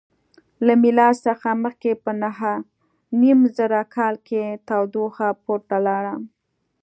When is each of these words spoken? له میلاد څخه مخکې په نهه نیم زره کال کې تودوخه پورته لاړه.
له 0.65 0.73
میلاد 0.83 1.15
څخه 1.27 1.49
مخکې 1.63 1.91
په 2.03 2.11
نهه 2.21 2.53
نیم 3.21 3.39
زره 3.57 3.81
کال 3.95 4.15
کې 4.27 4.43
تودوخه 4.67 5.27
پورته 5.43 5.77
لاړه. 5.87 6.15